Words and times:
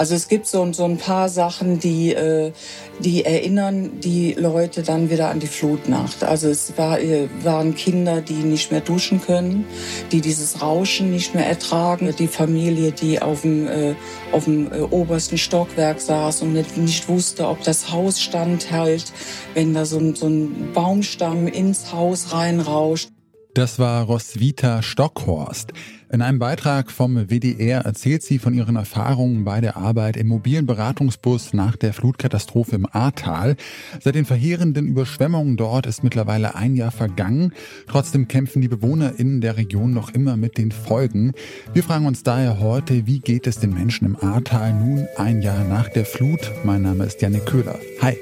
Also 0.00 0.14
es 0.14 0.28
gibt 0.28 0.46
so, 0.46 0.72
so 0.72 0.84
ein 0.84 0.96
paar 0.96 1.28
Sachen, 1.28 1.78
die, 1.78 2.14
äh, 2.14 2.52
die 3.00 3.22
erinnern 3.22 4.00
die 4.00 4.32
Leute 4.32 4.82
dann 4.82 5.10
wieder 5.10 5.28
an 5.28 5.40
die 5.40 5.46
Flutnacht. 5.46 6.24
Also 6.24 6.48
es 6.48 6.78
war, 6.78 6.98
äh, 6.98 7.28
waren 7.42 7.74
Kinder, 7.74 8.22
die 8.22 8.32
nicht 8.32 8.72
mehr 8.72 8.80
duschen 8.80 9.20
können, 9.20 9.66
die 10.10 10.22
dieses 10.22 10.62
Rauschen 10.62 11.10
nicht 11.10 11.34
mehr 11.34 11.46
ertragen. 11.46 12.14
Die 12.18 12.28
Familie, 12.28 12.92
die 12.92 13.20
auf 13.20 13.42
dem, 13.42 13.68
äh, 13.68 13.94
auf 14.32 14.46
dem 14.46 14.72
obersten 14.90 15.36
Stockwerk 15.36 16.00
saß 16.00 16.40
und 16.40 16.54
nicht, 16.54 16.78
nicht 16.78 17.06
wusste, 17.10 17.46
ob 17.46 17.62
das 17.62 17.92
Haus 17.92 18.22
standhält, 18.22 19.12
wenn 19.52 19.74
da 19.74 19.84
so, 19.84 20.14
so 20.14 20.28
ein 20.28 20.72
Baumstamm 20.72 21.46
ins 21.46 21.92
Haus 21.92 22.32
reinrauscht. 22.32 23.10
Das 23.52 23.78
war 23.78 24.04
Roswitha 24.04 24.80
Stockhorst. 24.80 25.74
In 26.12 26.22
einem 26.22 26.40
Beitrag 26.40 26.90
vom 26.90 27.28
WDR 27.28 27.82
erzählt 27.82 28.24
sie 28.24 28.40
von 28.40 28.52
ihren 28.52 28.74
Erfahrungen 28.74 29.44
bei 29.44 29.60
der 29.60 29.76
Arbeit 29.76 30.16
im 30.16 30.26
mobilen 30.26 30.66
Beratungsbus 30.66 31.52
nach 31.52 31.76
der 31.76 31.92
Flutkatastrophe 31.92 32.74
im 32.74 32.86
Ahrtal. 32.90 33.54
Seit 34.00 34.16
den 34.16 34.24
verheerenden 34.24 34.88
Überschwemmungen 34.88 35.56
dort 35.56 35.86
ist 35.86 36.02
mittlerweile 36.02 36.56
ein 36.56 36.74
Jahr 36.74 36.90
vergangen. 36.90 37.52
Trotzdem 37.86 38.26
kämpfen 38.26 38.60
die 38.60 38.66
BewohnerInnen 38.66 39.40
der 39.40 39.56
Region 39.56 39.94
noch 39.94 40.10
immer 40.10 40.36
mit 40.36 40.58
den 40.58 40.72
Folgen. 40.72 41.32
Wir 41.72 41.84
fragen 41.84 42.06
uns 42.06 42.24
daher 42.24 42.58
heute, 42.58 43.06
wie 43.06 43.20
geht 43.20 43.46
es 43.46 43.60
den 43.60 43.72
Menschen 43.72 44.06
im 44.06 44.16
Ahrtal 44.16 44.74
nun 44.74 45.06
ein 45.16 45.42
Jahr 45.42 45.62
nach 45.62 45.88
der 45.88 46.04
Flut? 46.04 46.50
Mein 46.64 46.82
Name 46.82 47.04
ist 47.04 47.22
Janne 47.22 47.38
Köhler. 47.38 47.78
Hi. 48.02 48.16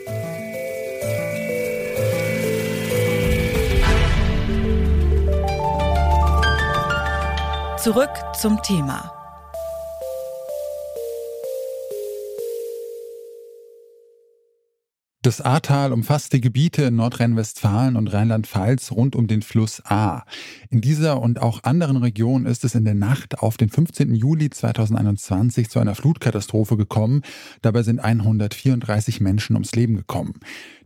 Zurück 7.89 8.11
zum 8.39 8.61
Thema. 8.61 9.19
Das 15.23 15.41
Ahrtal 15.41 15.93
umfasst 15.93 16.33
die 16.35 16.41
Gebiete 16.41 16.83
in 16.83 16.97
Nordrhein-Westfalen 16.97 17.97
und 17.97 18.13
Rheinland-Pfalz 18.13 18.93
rund 18.93 19.17
um 19.17 19.27
den 19.27 19.41
Fluss 19.41 19.83
Ahr. 19.85 20.27
In 20.69 20.81
dieser 20.81 21.21
und 21.23 21.41
auch 21.41 21.65
anderen 21.65 21.97
Regionen 21.97 22.45
ist 22.45 22.63
es 22.65 22.75
in 22.75 22.85
der 22.85 22.95
Nacht 22.95 23.39
auf 23.39 23.57
den 23.57 23.71
15. 23.71 24.15
Juli 24.15 24.51
2021 24.51 25.71
zu 25.71 25.81
einer 25.81 25.95
Flutkatastrophe 25.95 26.77
gekommen. 26.77 27.23
Dabei 27.63 27.83
sind 27.83 28.01
134 28.01 29.21
Menschen 29.23 29.57
ums 29.57 29.75
Leben 29.75 29.97
gekommen. 29.97 30.41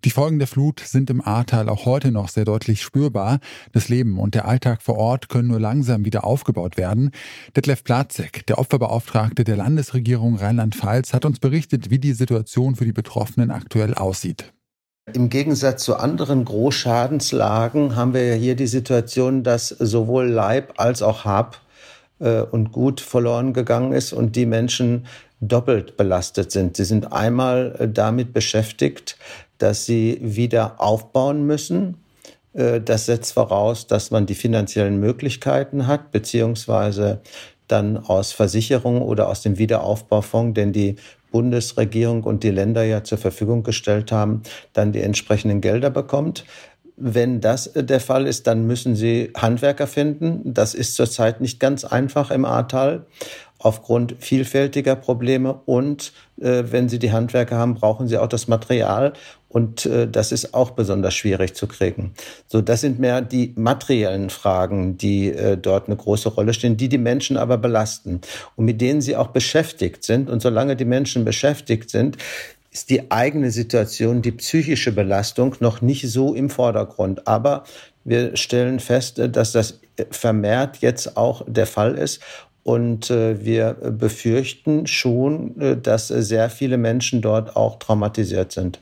Die 0.05 0.11
Folgen 0.11 0.41
der 0.41 0.49
Flut 0.49 0.81
sind 0.81 1.11
im 1.11 1.25
Ahrtal 1.25 1.69
auch 1.69 1.87
heute 1.87 2.11
noch 2.11 2.29
sehr 2.29 2.45
deutlich 2.45 2.83
spürbar. 2.83 3.39
Das 3.71 3.89
Leben 3.89 4.19
und 4.19 4.35
der 4.35 4.49
Alltag 4.49 4.83
vor 4.83 4.97
Ort 4.97 5.29
können 5.29 5.47
nur 5.47 5.61
langsam 5.61 6.05
wieder 6.05 6.25
aufgebaut 6.25 6.77
werden. 6.77 7.13
Detlef 7.55 7.85
Platzek, 7.85 8.45
der 8.49 8.59
Opferbeauftragte 8.59 9.45
der 9.45 9.57
Landesregierung 9.57 10.35
Rheinland-Pfalz, 10.35 11.13
hat 11.13 11.25
uns 11.25 11.39
berichtet, 11.39 11.91
wie 11.91 12.01
die 12.01 12.15
Situation 12.15 12.75
für 12.75 12.85
die 12.85 12.93
Betroffenen 12.93 13.53
aktuell 13.53 13.95
aussieht. 13.95 14.53
Im 15.13 15.29
Gegensatz 15.29 15.85
zu 15.85 15.97
anderen 15.97 16.45
Großschadenslagen 16.45 17.95
haben 17.95 18.13
wir 18.13 18.27
ja 18.27 18.35
hier 18.35 18.57
die 18.57 18.67
Situation, 18.67 19.45
dass 19.45 19.69
sowohl 19.69 20.27
Leib 20.27 20.75
als 20.79 21.03
auch 21.03 21.25
Hab 21.25 21.61
äh, 22.19 22.41
und 22.41 22.73
Gut 22.73 23.01
verloren 23.01 23.53
gegangen 23.53 23.93
ist 23.93 24.13
und 24.13 24.35
die 24.35 24.47
Menschen 24.47 25.07
doppelt 25.41 25.97
belastet 25.97 26.53
sind. 26.53 26.77
Sie 26.77 26.85
sind 26.85 27.13
einmal 27.13 27.77
äh, 27.79 27.89
damit 27.89 28.33
beschäftigt, 28.33 29.17
dass 29.63 29.87
sie 29.87 30.19
wieder 30.21 30.81
aufbauen 30.81 31.47
müssen. 31.47 31.99
Äh, 32.53 32.81
das 32.81 33.07
setzt 33.07 33.33
voraus, 33.33 33.87
dass 33.87 34.11
man 34.11 34.27
die 34.27 34.35
finanziellen 34.35 34.99
Möglichkeiten 34.99 35.87
hat, 35.87 36.11
beziehungsweise 36.11 37.21
dann 37.69 37.97
aus 37.97 38.33
Versicherungen 38.33 39.03
oder 39.03 39.29
aus 39.29 39.43
dem 39.43 39.59
Wiederaufbaufonds, 39.59 40.55
den 40.55 40.73
die 40.73 40.97
Bundesregierung 41.31 42.25
und 42.25 42.43
die 42.43 42.51
Länder 42.51 42.83
ja 42.83 43.05
zur 43.05 43.19
Verfügung 43.19 43.63
gestellt 43.63 44.13
haben, 44.13 44.43
dann 44.73 44.93
die 44.93 45.01
entsprechenden 45.01 45.61
Gelder 45.61 45.91
bekommt. 45.91 46.45
Wenn 46.97 47.41
das 47.41 47.69
äh, 47.69 47.85
der 47.85 48.01
Fall 48.01 48.27
ist, 48.27 48.49
dann 48.49 48.67
müssen 48.67 48.97
Sie 48.97 49.31
Handwerker 49.37 49.87
finden. 49.87 50.41
Das 50.55 50.75
ist 50.75 50.97
zurzeit 50.97 51.41
nicht 51.41 51.61
ganz 51.61 51.85
einfach 51.85 52.33
im 52.33 52.45
Ahrtal 52.45 53.07
aufgrund 53.63 54.17
vielfältiger 54.19 54.97
Probleme 54.97 55.61
und 55.67 56.13
äh, 56.41 56.65
wenn 56.71 56.89
Sie 56.89 56.99
die 56.99 57.13
Handwerker 57.13 57.57
haben, 57.57 57.75
brauchen 57.75 58.09
Sie 58.09 58.19
auch 58.19 58.27
das 58.27 58.49
Material 58.49 59.13
und 59.53 59.85
äh, 59.85 60.09
das 60.09 60.33
ist 60.33 60.55
auch 60.55 60.71
besonders 60.71 61.15
schwierig 61.15 61.55
zu 61.55 61.67
kriegen. 61.67 62.15
So, 62.47 62.63
das 62.63 62.81
sind 62.81 62.99
mehr 62.99 63.21
die 63.21 63.53
materiellen 63.57 64.31
Fragen, 64.31 64.97
die 64.97 65.29
äh, 65.29 65.59
dort 65.59 65.89
eine 65.89 65.97
große 65.97 66.31
Rolle 66.31 66.55
stehen, 66.55 66.79
die 66.79 66.89
die 66.89 66.99
Menschen 66.99 67.37
aber 67.37 67.59
belasten 67.59 68.23
und 68.57 68.65
mit 68.65 68.81
denen 68.81 69.03
sie 69.03 69.15
auch 69.15 69.29
beschäftigt 69.29 70.05
sind. 70.05 70.31
Und 70.31 70.41
solange 70.41 70.75
die 70.75 70.87
Menschen 70.87 71.27
beschäftigt 71.27 71.91
sind, 71.91 72.17
ist 72.71 72.89
die 72.89 73.11
eigene 73.11 73.51
Situation, 73.51 74.23
die 74.23 74.33
psychische 74.33 74.93
Belastung 74.93 75.55
noch 75.61 75.83
nicht 75.83 76.09
so 76.09 76.35
im 76.35 76.49
Vordergrund. 76.49 77.27
Aber 77.29 77.65
wir 78.05 78.35
stellen 78.39 78.81
fest, 78.81 79.19
äh, 79.19 79.29
dass 79.29 79.53
das 79.53 79.81
vermehrt 80.11 80.79
jetzt 80.79 81.19
auch 81.19 81.45
der 81.47 81.67
Fall 81.67 81.97
ist. 81.97 82.21
Und 82.65 83.11
äh, 83.11 83.45
wir 83.45 83.75
befürchten 83.75 84.87
schon, 84.87 85.61
äh, 85.61 85.77
dass 85.77 86.09
sehr 86.09 86.49
viele 86.49 86.79
Menschen 86.79 87.21
dort 87.21 87.55
auch 87.55 87.79
traumatisiert 87.79 88.53
sind. 88.53 88.81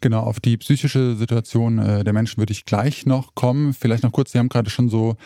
Genau, 0.00 0.20
auf 0.20 0.40
die 0.40 0.56
psychische 0.56 1.16
Situation 1.16 1.78
äh, 1.78 2.04
der 2.04 2.12
Menschen 2.12 2.38
würde 2.38 2.52
ich 2.52 2.64
gleich 2.64 3.06
noch 3.06 3.34
kommen. 3.34 3.72
Vielleicht 3.72 4.02
noch 4.02 4.12
kurz, 4.12 4.32
Sie 4.32 4.38
haben 4.38 4.48
gerade 4.48 4.70
schon 4.70 4.88
so 4.88 5.16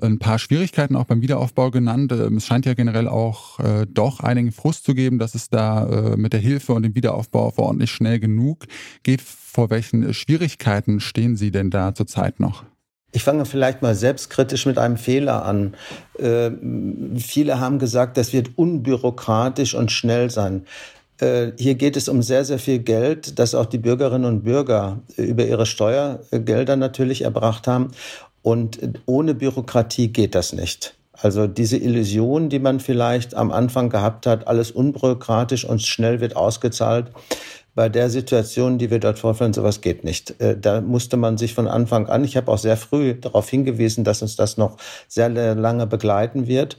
ein 0.00 0.18
paar 0.18 0.38
Schwierigkeiten 0.38 0.96
auch 0.96 1.04
beim 1.04 1.22
Wiederaufbau 1.22 1.70
genannt. 1.70 2.12
Ähm, 2.12 2.36
es 2.36 2.46
scheint 2.46 2.66
ja 2.66 2.74
generell 2.74 3.08
auch 3.08 3.58
äh, 3.60 3.86
doch 3.88 4.20
einigen 4.20 4.52
Frust 4.52 4.84
zu 4.84 4.94
geben, 4.94 5.18
dass 5.18 5.34
es 5.34 5.50
da 5.50 5.86
äh, 5.86 6.16
mit 6.16 6.32
der 6.32 6.40
Hilfe 6.40 6.72
und 6.72 6.82
dem 6.82 6.94
Wiederaufbau 6.94 7.72
nicht 7.72 7.90
schnell 7.90 8.20
genug 8.20 8.66
geht. 9.02 9.20
Vor 9.20 9.70
welchen 9.70 10.14
Schwierigkeiten 10.14 11.00
stehen 11.00 11.36
Sie 11.36 11.50
denn 11.50 11.70
da 11.70 11.94
zurzeit 11.94 12.40
noch? 12.40 12.64
Ich 13.12 13.24
fange 13.24 13.44
vielleicht 13.44 13.82
mal 13.82 13.96
selbstkritisch 13.96 14.66
mit 14.66 14.78
einem 14.78 14.96
Fehler 14.96 15.44
an. 15.44 15.74
Äh, 16.18 16.52
viele 17.18 17.58
haben 17.58 17.80
gesagt, 17.80 18.16
das 18.16 18.32
wird 18.32 18.56
unbürokratisch 18.56 19.74
und 19.74 19.90
schnell 19.90 20.30
sein. 20.30 20.64
Äh, 21.20 21.52
hier 21.58 21.74
geht 21.74 21.96
es 21.96 22.08
um 22.08 22.22
sehr, 22.22 22.44
sehr 22.44 22.58
viel 22.58 22.78
Geld, 22.78 23.38
das 23.38 23.54
auch 23.54 23.66
die 23.66 23.78
Bürgerinnen 23.78 24.24
und 24.24 24.42
Bürger 24.42 25.00
über 25.16 25.44
ihre 25.44 25.66
Steuergelder 25.66 26.76
natürlich 26.76 27.22
erbracht 27.22 27.66
haben. 27.66 27.92
Und 28.42 28.80
ohne 29.06 29.34
Bürokratie 29.34 30.08
geht 30.08 30.34
das 30.34 30.52
nicht. 30.52 30.94
Also 31.12 31.46
diese 31.46 31.76
Illusion, 31.76 32.48
die 32.48 32.58
man 32.58 32.80
vielleicht 32.80 33.34
am 33.34 33.50
Anfang 33.50 33.90
gehabt 33.90 34.26
hat, 34.26 34.48
alles 34.48 34.70
unbürokratisch 34.70 35.66
und 35.66 35.82
schnell 35.82 36.20
wird 36.20 36.34
ausgezahlt, 36.34 37.12
bei 37.80 37.88
der 37.88 38.10
Situation, 38.10 38.76
die 38.76 38.90
wir 38.90 38.98
dort 38.98 39.18
vorfinden, 39.18 39.54
sowas 39.54 39.80
geht 39.80 40.04
nicht. 40.04 40.38
Äh, 40.38 40.54
da 40.60 40.82
musste 40.82 41.16
man 41.16 41.38
sich 41.38 41.54
von 41.54 41.66
Anfang 41.66 42.08
an, 42.10 42.24
ich 42.24 42.36
habe 42.36 42.52
auch 42.52 42.58
sehr 42.58 42.76
früh 42.76 43.14
darauf 43.14 43.48
hingewiesen, 43.48 44.04
dass 44.04 44.20
uns 44.20 44.36
das 44.36 44.58
noch 44.58 44.76
sehr 45.08 45.30
lange 45.30 45.86
begleiten 45.86 46.46
wird. 46.46 46.76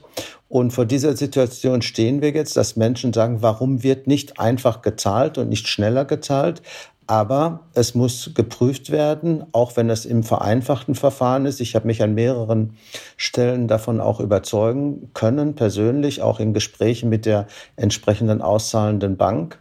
Und 0.48 0.72
vor 0.72 0.84
dieser 0.86 1.16
Situation 1.16 1.82
stehen 1.82 2.22
wir 2.22 2.30
jetzt, 2.30 2.56
dass 2.56 2.76
Menschen 2.76 3.12
sagen, 3.12 3.38
warum 3.42 3.82
wird 3.82 4.06
nicht 4.06 4.38
einfach 4.38 4.80
gezahlt 4.80 5.38
und 5.38 5.48
nicht 5.48 5.66
schneller 5.66 6.04
gezahlt? 6.04 6.62
Aber 7.08 7.60
es 7.74 7.96
muss 7.96 8.30
geprüft 8.34 8.90
werden, 8.90 9.44
auch 9.50 9.76
wenn 9.76 9.90
es 9.90 10.04
im 10.04 10.22
vereinfachten 10.22 10.94
Verfahren 10.94 11.46
ist. 11.46 11.60
Ich 11.60 11.74
habe 11.74 11.88
mich 11.88 12.00
an 12.00 12.14
mehreren 12.14 12.76
Stellen 13.16 13.66
davon 13.66 14.00
auch 14.00 14.20
überzeugen 14.20 15.10
können, 15.14 15.56
persönlich, 15.56 16.22
auch 16.22 16.38
in 16.38 16.54
Gesprächen 16.54 17.08
mit 17.08 17.26
der 17.26 17.48
entsprechenden 17.74 18.40
auszahlenden 18.40 19.16
Bank. 19.16 19.58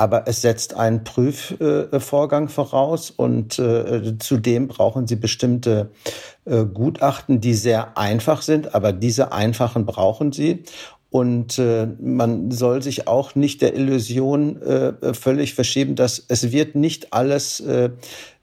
Aber 0.00 0.26
es 0.26 0.40
setzt 0.40 0.72
einen 0.72 1.04
Prüfvorgang 1.04 2.48
voraus 2.48 3.10
und 3.10 3.58
äh, 3.58 4.16
zudem 4.18 4.66
brauchen 4.66 5.06
Sie 5.06 5.16
bestimmte 5.16 5.90
äh, 6.46 6.64
Gutachten, 6.64 7.42
die 7.42 7.52
sehr 7.52 7.98
einfach 7.98 8.40
sind, 8.40 8.74
aber 8.74 8.94
diese 8.94 9.32
einfachen 9.32 9.84
brauchen 9.84 10.32
Sie. 10.32 10.64
Und 11.10 11.58
äh, 11.58 11.86
man 12.00 12.50
soll 12.50 12.80
sich 12.80 13.08
auch 13.08 13.34
nicht 13.34 13.60
der 13.60 13.74
Illusion 13.74 14.62
äh, 14.62 15.12
völlig 15.12 15.52
verschieben, 15.52 15.96
dass 15.96 16.24
es 16.28 16.50
wird 16.50 16.76
nicht 16.76 17.12
alles 17.12 17.60
äh, 17.60 17.90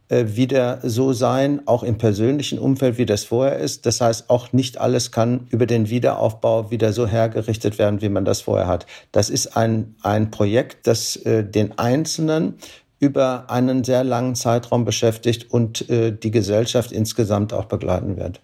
wieder 0.09 0.80
so 0.83 1.12
sein, 1.12 1.62
auch 1.65 1.83
im 1.83 1.98
persönlichen 1.98 2.59
Umfeld, 2.59 2.98
wie 2.98 3.06
das 3.06 3.25
vorher 3.25 3.57
ist. 3.57 3.86
Das 3.86 4.00
heißt, 4.00 4.30
auch 4.30 4.54
nicht 4.54 4.77
alles 4.77 5.12
kann 5.12 5.48
über 5.50 5.65
den 5.65 5.89
Wiederaufbau 5.89 6.71
wieder 6.71 6.94
so 6.94 7.07
hergerichtet 7.07 7.77
werden, 7.77 8.01
wie 8.01 8.09
man 8.09 8.24
das 8.24 8.42
vorher 8.42 8.68
hat. 8.68 8.86
Das 9.12 9.30
ist 9.30 9.57
ein, 9.57 9.95
ein 10.04 10.31
Projekt, 10.31 10.88
das 10.88 11.18
äh, 11.18 11.44
den 11.44 11.77
Einzelnen 11.77 12.56
über 13.00 13.50
einen 13.50 13.83
sehr 13.83 14.04
langen 14.04 14.36
Zeitraum 14.36 14.86
beschäftigt 14.86 15.51
und 15.51 15.89
äh, 15.89 16.12
die 16.12 16.31
Gesellschaft 16.31 16.92
insgesamt 16.92 17.54
auch 17.54 17.65
begleiten 17.65 18.18
wird. 18.18 18.42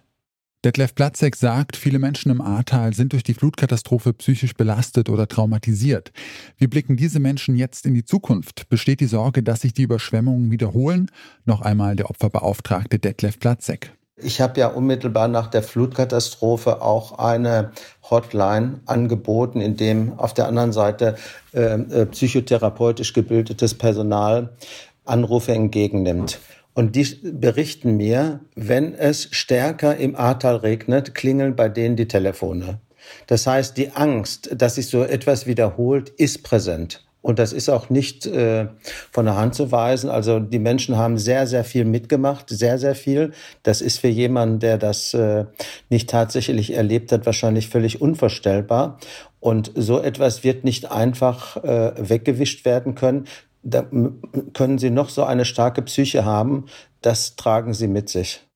Detlef 0.64 0.94
Platzek 0.94 1.36
sagt, 1.36 1.76
viele 1.76 1.98
Menschen 1.98 2.30
im 2.30 2.40
Ahrtal 2.40 2.94
sind 2.94 3.12
durch 3.12 3.22
die 3.22 3.34
Flutkatastrophe 3.34 4.14
psychisch 4.14 4.54
belastet 4.54 5.10
oder 5.10 5.28
traumatisiert. 5.28 6.10
Wie 6.56 6.68
blicken 6.68 6.96
diese 6.96 7.20
Menschen 7.20 7.54
jetzt 7.54 7.84
in 7.84 7.92
die 7.92 8.06
Zukunft? 8.06 8.66
Besteht 8.70 9.00
die 9.00 9.06
Sorge, 9.06 9.42
dass 9.42 9.60
sich 9.60 9.74
die 9.74 9.82
Überschwemmungen 9.82 10.50
wiederholen? 10.50 11.10
Noch 11.44 11.60
einmal 11.60 11.96
der 11.96 12.08
Opferbeauftragte 12.08 12.98
Detlef 12.98 13.38
Platzek. 13.38 13.92
Ich 14.16 14.40
habe 14.40 14.58
ja 14.58 14.68
unmittelbar 14.68 15.28
nach 15.28 15.48
der 15.48 15.62
Flutkatastrophe 15.62 16.80
auch 16.80 17.18
eine 17.18 17.72
Hotline 18.08 18.80
angeboten, 18.86 19.60
in 19.60 19.76
dem 19.76 20.18
auf 20.18 20.32
der 20.32 20.48
anderen 20.48 20.72
Seite 20.72 21.16
äh, 21.52 21.74
äh, 21.74 22.06
psychotherapeutisch 22.06 23.12
gebildetes 23.12 23.74
Personal 23.74 24.56
Anrufe 25.04 25.52
entgegennimmt. 25.52 26.40
Und 26.74 26.96
die 26.96 27.06
berichten 27.22 27.96
mir, 27.96 28.40
wenn 28.56 28.94
es 28.94 29.28
stärker 29.30 29.96
im 29.96 30.16
Ahrtal 30.16 30.56
regnet, 30.56 31.14
klingeln 31.14 31.54
bei 31.54 31.68
denen 31.68 31.96
die 31.96 32.08
Telefone. 32.08 32.80
Das 33.26 33.46
heißt, 33.46 33.76
die 33.76 33.90
Angst, 33.92 34.50
dass 34.54 34.74
sich 34.74 34.88
so 34.88 35.02
etwas 35.04 35.46
wiederholt, 35.46 36.08
ist 36.10 36.42
präsent. 36.42 37.04
Und 37.24 37.38
das 37.38 37.54
ist 37.54 37.70
auch 37.70 37.88
nicht 37.88 38.26
äh, 38.26 38.66
von 39.10 39.24
der 39.24 39.36
Hand 39.36 39.54
zu 39.54 39.72
weisen. 39.72 40.10
Also 40.10 40.40
die 40.40 40.58
Menschen 40.58 40.98
haben 40.98 41.16
sehr, 41.16 41.46
sehr 41.46 41.64
viel 41.64 41.86
mitgemacht, 41.86 42.50
sehr, 42.50 42.78
sehr 42.78 42.94
viel. 42.94 43.32
Das 43.62 43.80
ist 43.80 43.98
für 44.00 44.08
jemanden, 44.08 44.58
der 44.58 44.76
das 44.76 45.14
äh, 45.14 45.46
nicht 45.88 46.10
tatsächlich 46.10 46.74
erlebt 46.74 47.12
hat, 47.12 47.24
wahrscheinlich 47.24 47.70
völlig 47.70 48.02
unvorstellbar. 48.02 48.98
Und 49.40 49.72
so 49.74 50.02
etwas 50.02 50.44
wird 50.44 50.64
nicht 50.64 50.90
einfach 50.90 51.56
äh, 51.64 51.92
weggewischt 51.96 52.66
werden 52.66 52.94
können. 52.94 53.26
Da 53.64 53.86
können 54.52 54.78
Sie 54.78 54.90
noch 54.90 55.08
so 55.08 55.24
eine 55.24 55.46
starke 55.46 55.80
Psyche 55.82 56.24
haben, 56.24 56.66
das 57.00 57.34
tragen 57.36 57.72
Sie 57.72 57.88
mit 57.88 58.10
sich. 58.10 58.46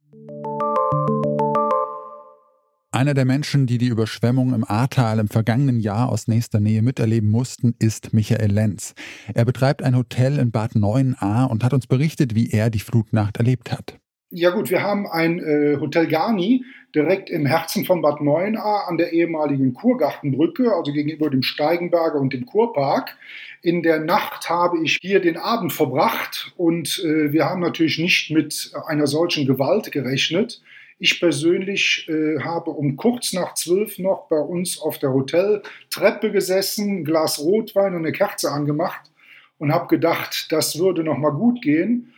Einer 2.90 3.14
der 3.14 3.24
Menschen, 3.24 3.66
die 3.66 3.78
die 3.78 3.86
Überschwemmung 3.86 4.52
im 4.54 4.64
Ahrtal 4.68 5.18
im 5.18 5.28
vergangenen 5.28 5.78
Jahr 5.78 6.08
aus 6.08 6.26
nächster 6.26 6.58
Nähe 6.58 6.82
miterleben 6.82 7.30
mussten, 7.30 7.74
ist 7.78 8.12
Michael 8.12 8.50
Lenz. 8.50 8.94
Er 9.34 9.44
betreibt 9.44 9.82
ein 9.82 9.96
Hotel 9.96 10.38
in 10.38 10.50
Bad 10.50 10.72
9a 10.72 11.46
und 11.46 11.64
hat 11.64 11.74
uns 11.74 11.86
berichtet, 11.86 12.34
wie 12.34 12.50
er 12.50 12.70
die 12.70 12.80
Flutnacht 12.80 13.36
erlebt 13.36 13.72
hat. 13.72 13.98
Ja 14.30 14.50
gut, 14.50 14.68
wir 14.68 14.82
haben 14.82 15.06
ein 15.06 15.38
äh, 15.38 15.78
Hotel 15.80 16.06
Garni 16.06 16.62
direkt 16.94 17.30
im 17.30 17.46
Herzen 17.46 17.86
von 17.86 18.02
Bad 18.02 18.20
9a 18.20 18.86
an 18.86 18.98
der 18.98 19.14
ehemaligen 19.14 19.72
Kurgartenbrücke, 19.72 20.70
also 20.74 20.92
gegenüber 20.92 21.30
dem 21.30 21.42
Steigenberger 21.42 22.20
und 22.20 22.34
dem 22.34 22.44
Kurpark. 22.44 23.16
In 23.62 23.82
der 23.82 24.00
Nacht 24.00 24.50
habe 24.50 24.84
ich 24.84 24.98
hier 25.00 25.20
den 25.20 25.38
Abend 25.38 25.72
verbracht 25.72 26.52
und 26.58 27.02
äh, 27.02 27.32
wir 27.32 27.46
haben 27.46 27.60
natürlich 27.60 27.98
nicht 27.98 28.30
mit 28.30 28.70
einer 28.86 29.06
solchen 29.06 29.46
Gewalt 29.46 29.90
gerechnet. 29.92 30.60
Ich 30.98 31.20
persönlich 31.20 32.06
äh, 32.10 32.38
habe 32.40 32.70
um 32.72 32.96
kurz 32.96 33.32
nach 33.32 33.54
zwölf 33.54 33.98
noch 33.98 34.28
bei 34.28 34.40
uns 34.40 34.78
auf 34.78 34.98
der 34.98 35.14
Hoteltreppe 35.14 36.32
gesessen, 36.32 36.98
ein 36.98 37.04
Glas 37.04 37.38
Rotwein 37.38 37.94
und 37.94 38.00
eine 38.04 38.12
Kerze 38.12 38.52
angemacht 38.52 39.10
und 39.56 39.72
habe 39.72 39.86
gedacht, 39.86 40.52
das 40.52 40.78
würde 40.78 41.02
noch 41.02 41.16
mal 41.16 41.30
gut 41.30 41.62
gehen. 41.62 42.12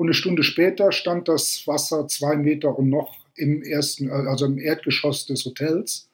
Und 0.00 0.06
eine 0.06 0.14
Stunde 0.14 0.42
später 0.44 0.92
stand 0.92 1.28
das 1.28 1.66
Wasser 1.66 2.08
zwei 2.08 2.34
Meter 2.34 2.78
und 2.78 2.88
noch 2.88 3.18
im 3.34 3.62
ersten, 3.62 4.10
also 4.10 4.46
im 4.46 4.58
Erdgeschoss 4.58 5.26
des 5.26 5.44
Hotels, 5.44 6.08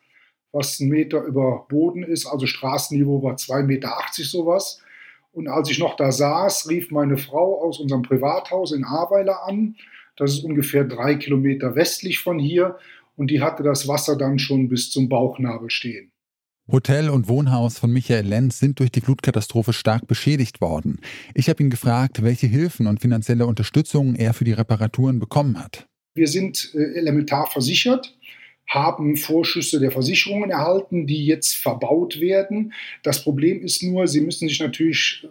was 0.51 0.81
ein 0.81 0.89
Meter 0.89 1.23
über 1.23 1.67
Boden 1.69 2.03
ist. 2.03 2.27
Also 2.27 2.47
Straßenniveau 2.47 3.23
war 3.23 3.37
zwei 3.37 3.63
Meter 3.63 3.97
achtzig 3.97 4.29
sowas. 4.29 4.83
Und 5.33 5.47
als 5.47 5.71
ich 5.71 5.79
noch 5.79 5.95
da 5.95 6.11
saß, 6.11 6.69
rief 6.69 6.91
meine 6.91 7.17
Frau 7.17 7.63
aus 7.63 7.79
unserem 7.79 8.03
Privathaus 8.03 8.73
in 8.73 8.85
Ahrweiler 8.85 9.45
an 9.45 9.77
das 10.17 10.33
ist 10.33 10.45
ungefähr 10.45 10.85
drei 10.85 11.15
Kilometer 11.15 11.77
westlich 11.77 12.21
von 12.21 12.39
hier. 12.39 12.79
Und 13.17 13.31
die 13.31 13.41
hatte 13.41 13.63
das 13.63 13.87
Wasser 13.87 14.17
dann 14.17 14.39
schon 14.39 14.69
bis 14.69 14.91
zum 14.91 15.09
Bauchnabel 15.09 15.71
stehen. 15.71 16.11
Hotel 16.71 17.11
und 17.11 17.29
Wohnhaus 17.29 17.79
von 17.79 17.93
Michael 17.93 18.27
Lenz 18.27 18.59
sind 18.59 18.81
durch 18.81 18.91
die 18.91 19.01
Flutkatastrophe 19.01 19.73
stark 19.73 20.07
beschädigt 20.07 20.61
worden. 20.61 21.01
Ich 21.35 21.49
habe 21.49 21.63
ihn 21.63 21.71
gefragt, 21.71 22.23
welche 22.23 22.47
Hilfen 22.47 22.87
und 22.87 23.01
finanzielle 23.01 23.47
Unterstützung 23.47 24.17
er 24.17 24.35
für 24.35 24.45
die 24.45 24.53
Reparaturen 24.53 25.21
bekommen 25.21 25.63
hat. 25.63 25.87
Wir 26.15 26.29
sind 26.29 26.73
äh, 26.75 26.99
elementar 26.99 27.47
versichert 27.47 28.17
haben 28.69 29.17
Vorschüsse 29.17 29.79
der 29.79 29.91
Versicherungen 29.91 30.51
erhalten, 30.51 31.07
die 31.07 31.25
jetzt 31.25 31.57
verbaut 31.57 32.21
werden. 32.21 32.73
Das 33.03 33.23
Problem 33.23 33.63
ist 33.63 33.83
nur, 33.83 34.09
sie 34.09 34.21
müssen 34.21 34.49
sich 34.49 34.61
natürlich 34.61 35.27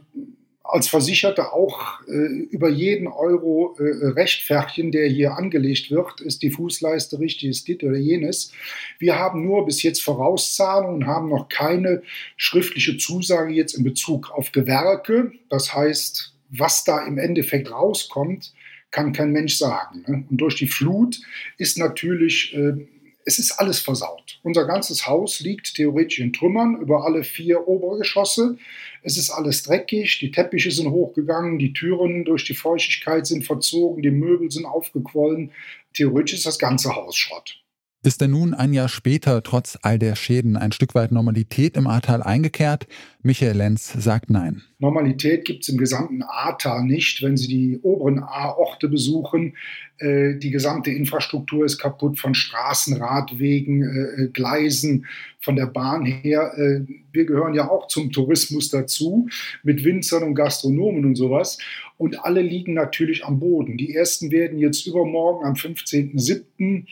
als 0.68 0.88
Versicherter 0.88 1.54
auch 1.54 2.02
äh, 2.08 2.12
über 2.12 2.70
jeden 2.70 3.08
Euro 3.08 3.76
äh, 3.78 4.08
rechtfertigen, 4.08 4.92
der 4.92 5.08
hier 5.08 5.36
angelegt 5.36 5.92
wird. 5.92 6.22
Ist 6.22 6.42
die 6.42 6.52
Fußleiste 6.52 7.20
richtig, 7.20 7.50
ist 7.50 7.68
dit 7.68 7.84
oder 7.84 7.98
jenes. 7.98 8.52
Wir 8.98 9.18
haben 9.18 9.46
nur 9.46 9.66
bis 9.66 9.84
jetzt 9.84 10.02
Vorauszahlungen 10.02 11.04
und 11.04 11.08
haben 11.08 11.30
noch 11.30 11.50
keine 11.50 12.02
schriftliche 12.36 12.98
Zusage 12.98 13.54
jetzt 13.54 13.74
in 13.74 13.84
Bezug 13.84 14.32
auf 14.32 14.52
Gewerke. 14.52 15.32
Das 15.50 15.74
heißt, 15.74 16.34
was 16.50 16.84
da 16.84 17.06
im 17.06 17.18
Endeffekt 17.18 17.72
rauskommt, 17.72 18.54
kann 18.92 19.14
kein 19.14 19.32
Mensch 19.32 19.58
sagen. 19.58 20.04
Ne? 20.08 20.26
Und 20.30 20.38
durch 20.38 20.56
die 20.56 20.68
Flut 20.68 21.20
ist 21.58 21.78
natürlich 21.78 22.56
äh, 22.56 22.88
es 23.25 23.39
ist 23.39 23.54
alles 23.54 23.80
versaut. 23.80 24.39
Unser 24.44 24.66
ganzes 24.66 25.07
Haus 25.07 25.39
liegt 25.39 25.74
theoretisch 25.74 26.19
in 26.19 26.31
Trümmern 26.31 26.80
über 26.80 27.04
alle 27.04 27.24
vier 27.24 27.68
Obergeschosse. 27.68 28.57
Es 29.01 29.18
ist 29.18 29.31
alles 29.31 29.63
dreckig, 29.63 30.19
die 30.19 30.31
Teppiche 30.31 30.69
sind 30.69 30.92
hochgegangen, 30.92 31.57
die 31.57 31.74
Türen 31.74 32.24
durch 32.24 32.45
die 32.45 32.54
Feuchtigkeit 32.54 33.25
sind 33.25 33.44
verzogen, 33.44 34.04
die 34.04 34.12
Möbel 34.12 34.51
sind 34.51 34.66
aufgequollen. 34.66 35.51
Theoretisch 35.94 36.36
ist 36.36 36.45
das 36.45 36.60
ganze 36.60 36.95
Haus 36.95 37.16
Schrott. 37.16 37.65
Ist 38.06 38.22
denn 38.22 38.30
nun 38.30 38.54
ein 38.54 38.72
Jahr 38.72 38.88
später 38.88 39.42
trotz 39.42 39.80
all 39.81 39.98
der 39.98 40.16
Schäden 40.16 40.57
ein 40.57 40.72
Stück 40.72 40.94
weit 40.94 41.12
Normalität 41.12 41.75
im 41.75 41.88
Ahrtal 41.88 42.22
eingekehrt? 42.22 42.86
Michael 43.24 43.57
Lenz 43.57 43.94
sagt 43.98 44.30
nein. 44.30 44.62
Normalität 44.78 45.44
gibt 45.44 45.63
es 45.63 45.69
im 45.69 45.80
gesamten 45.80 46.22
Ahrtal 46.22 46.84
nicht. 46.84 47.24
Wenn 47.24 47.36
Sie 47.36 47.48
die 47.48 47.80
oberen 47.81 48.19
Ahrorte 48.19 48.90
besuchen, 48.90 49.56
äh, 49.98 50.36
die 50.36 50.52
gesamte 50.52 50.92
Infrastruktur 50.92 51.66
ist 51.66 51.80
kaputt 51.80 52.19
von 52.19 52.36
Straßen, 52.36 52.96
Radwegen, 52.98 53.81
äh, 53.81 54.25
äh, 54.25 54.28
Gleisen, 54.28 55.07
von 55.40 55.56
der 55.56 55.66
Bahn 55.66 56.06
her. 56.06 56.54
Äh, 56.57 56.81
wir 57.12 57.25
gehören 57.25 57.56
ja 57.56 57.72
auch 57.72 57.88
zum 57.88 58.12
Tourismus 58.12 58.69
dazu 58.69 59.30
mit 59.63 59.84
Winzern 59.84 60.22
und 60.22 60.36
Gastronomen 60.36 61.06
und 61.06 61.16
sowas. 61.16 61.57
Und 61.98 62.24
alle 62.24 62.44
liegen 62.44 62.75
natürlich 62.75 63.25
am 63.25 63.40
Boden. 63.40 63.78
Die 63.78 63.96
ersten 63.96 64.30
werden 64.30 64.60
jetzt 64.60 64.86
übermorgen 64.86 65.44
am 65.44 65.54
15.07 65.54 66.86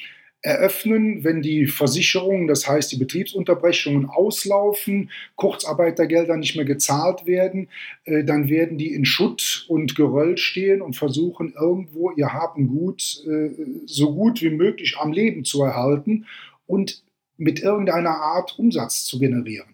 eröffnen, 0.43 1.23
wenn 1.23 1.41
die 1.41 1.67
Versicherungen, 1.67 2.47
das 2.47 2.67
heißt 2.67 2.91
die 2.91 2.97
Betriebsunterbrechungen 2.97 4.05
auslaufen, 4.05 5.09
Kurzarbeitergelder 5.35 6.35
nicht 6.35 6.55
mehr 6.57 6.65
gezahlt 6.65 7.25
werden, 7.25 7.69
äh, 8.03 8.25
dann 8.25 8.49
werden 8.49 8.77
die 8.77 8.93
in 8.93 9.05
Schutt 9.05 9.65
und 9.69 9.95
Geröll 9.95 10.37
stehen 10.37 10.81
und 10.81 10.95
versuchen 10.95 11.53
irgendwo 11.57 12.11
ihr 12.11 12.33
Haben 12.33 12.67
gut 12.67 13.23
äh, 13.25 13.51
so 13.85 14.13
gut 14.13 14.41
wie 14.41 14.49
möglich 14.49 14.97
am 14.99 15.13
Leben 15.13 15.45
zu 15.45 15.63
erhalten 15.63 16.25
und 16.67 17.03
mit 17.37 17.61
irgendeiner 17.61 18.17
Art 18.17 18.59
Umsatz 18.59 19.05
zu 19.05 19.19
generieren. 19.19 19.72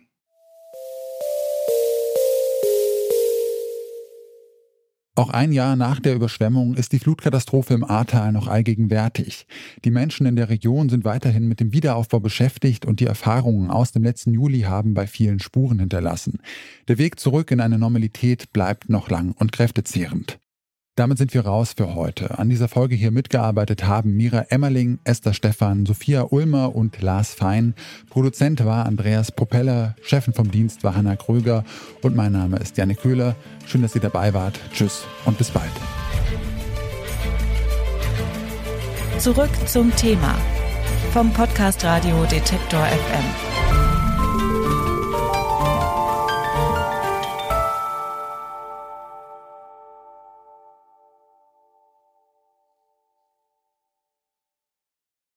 Auch 5.20 5.32
ein 5.32 5.52
Jahr 5.52 5.76
nach 5.76 6.00
der 6.00 6.16
Überschwemmung 6.16 6.76
ist 6.76 6.94
die 6.94 7.00
Flutkatastrophe 7.00 7.74
im 7.74 7.84
Ahrtal 7.84 8.32
noch 8.32 8.48
allgegenwärtig. 8.48 9.48
Die 9.84 9.92
Menschen 9.92 10.26
in 10.26 10.38
der 10.38 10.48
Region 10.48 10.88
sind 10.88 11.04
weiterhin 11.04 11.46
mit 11.46 11.60
dem 11.60 11.74
Wiederaufbau 11.74 12.22
beschäftigt 12.22 12.86
und 12.86 13.02
die 13.02 13.06
Erfahrungen 13.06 13.70
aus 13.70 13.92
dem 13.92 14.02
letzten 14.02 14.32
Juli 14.32 14.62
haben 14.62 14.94
bei 14.94 15.08
vielen 15.08 15.40
Spuren 15.40 15.80
hinterlassen. 15.80 16.40
Der 16.88 17.00
Weg 17.00 17.20
zurück 17.20 17.52
in 17.52 17.60
eine 17.60 17.78
Normalität 17.78 18.54
bleibt 18.54 18.88
noch 18.88 19.10
lang 19.10 19.34
und 19.38 19.52
kräftezehrend. 19.52 20.40
Damit 21.00 21.18
sind 21.18 21.34
wir 21.34 21.46
raus 21.46 21.76
für 21.78 21.96
heute. 21.96 22.40
An 22.40 22.50
dieser 22.50 22.68
Folge 22.68 22.94
hier 22.94 23.12
mitgearbeitet 23.12 23.86
haben 23.86 24.18
Mira 24.18 24.48
Emmerling, 24.50 25.00
Esther 25.06 25.34
Stephan, 25.34 25.86
Sophia 25.86 26.24
Ulmer 26.30 26.76
und 26.76 27.02
Lars 27.02 27.34
Fein. 27.34 27.74
Produzent 28.10 28.66
war 28.66 28.86
Andreas 28.86 29.32
Propeller, 29.32 29.96
Chefin 30.02 30.34
vom 30.34 30.52
Dienst 30.52 30.84
war 30.84 30.96
Hanna 30.96 31.16
Kröger 31.16 31.64
und 32.02 32.18
mein 32.18 32.34
Name 32.34 32.58
ist 32.58 32.76
Janne 32.76 32.96
Köhler. 32.96 33.38
Schön, 33.66 33.82
dass 33.82 33.96
ihr 33.96 34.02
dabei 34.02 34.34
wart. 34.34 34.60
Tschüss 34.74 35.06
und 35.24 35.38
bis 35.38 35.52
bald. 35.52 35.72
Zurück 39.20 39.52
zum 39.68 39.96
Thema 39.96 40.36
vom 41.14 41.32
Podcast 41.32 41.82
Radio 41.86 42.26
Detektor 42.26 42.86
FM. 42.86 43.59